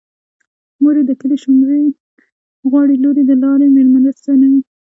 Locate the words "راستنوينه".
4.11-4.59